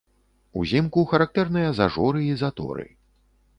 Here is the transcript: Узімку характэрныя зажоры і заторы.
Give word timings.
Узімку 0.61 1.03
характэрныя 1.11 1.69
зажоры 1.83 2.19
і 2.31 2.33
заторы. 2.43 2.89